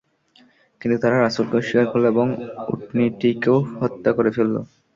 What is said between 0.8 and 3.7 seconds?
তারা রাসূলকে অস্বীকার করল এবং উটনীটিকেও